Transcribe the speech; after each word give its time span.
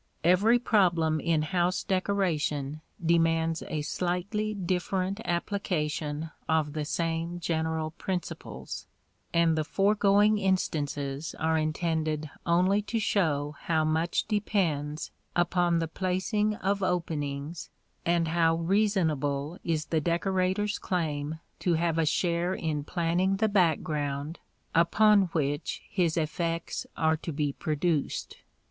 Every 0.23 0.57
problem 0.57 1.19
in 1.19 1.43
house 1.43 1.83
decoration 1.83 2.81
demands 3.05 3.61
a 3.67 3.83
slightly 3.83 4.55
different 4.55 5.19
application 5.25 6.31
of 6.49 6.73
the 6.73 6.85
same 6.85 7.39
general 7.39 7.91
principles, 7.91 8.87
and 9.31 9.55
the 9.55 9.63
foregoing 9.63 10.39
instances 10.39 11.35
are 11.39 11.55
intended 11.55 12.31
only 12.47 12.81
to 12.81 12.99
show 12.99 13.55
how 13.59 13.83
much 13.85 14.23
depends 14.25 15.11
upon 15.35 15.77
the 15.77 15.87
placing 15.87 16.55
of 16.55 16.81
openings 16.81 17.69
and 18.03 18.29
how 18.29 18.55
reasonable 18.55 19.59
is 19.63 19.85
the 19.85 20.01
decorator's 20.01 20.79
claim 20.79 21.39
to 21.59 21.75
have 21.75 21.99
a 21.99 22.07
share 22.07 22.55
in 22.55 22.83
planning 22.83 23.35
the 23.35 23.47
background 23.47 24.39
upon 24.73 25.25
which 25.25 25.83
his 25.87 26.17
effects 26.17 26.87
are 26.97 27.17
to 27.17 27.31
be 27.31 27.53
produced. 27.53 28.37